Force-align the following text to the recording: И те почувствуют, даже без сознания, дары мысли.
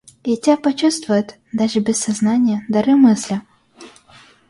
И 0.23 0.35
те 0.41 0.57
почувствуют, 0.57 1.35
даже 1.53 1.79
без 1.79 1.99
сознания, 1.99 2.65
дары 2.67 2.95
мысли. 2.95 3.39